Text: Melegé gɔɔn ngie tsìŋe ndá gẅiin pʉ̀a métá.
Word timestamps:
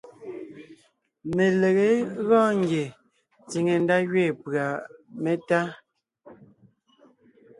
Melegé 1.35 1.89
gɔɔn 2.27 2.51
ngie 2.61 2.85
tsìŋe 3.47 3.73
ndá 3.83 3.97
gẅiin 4.11 4.35
pʉ̀a 4.41 4.65
métá. 5.23 5.59